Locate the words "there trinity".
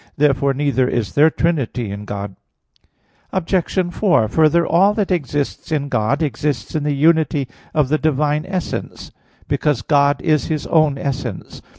1.13-1.91